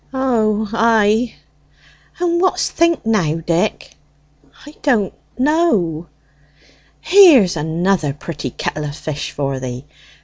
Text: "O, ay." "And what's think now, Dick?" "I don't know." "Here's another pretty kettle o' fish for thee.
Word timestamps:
"O, 0.15 0.67
ay." 0.73 1.35
"And 2.19 2.41
what's 2.41 2.71
think 2.71 3.05
now, 3.05 3.35
Dick?" 3.35 3.93
"I 4.65 4.73
don't 4.81 5.13
know." 5.37 6.07
"Here's 7.01 7.55
another 7.55 8.11
pretty 8.11 8.49
kettle 8.49 8.85
o' 8.85 8.91
fish 8.93 9.29
for 9.29 9.59
thee. 9.59 9.85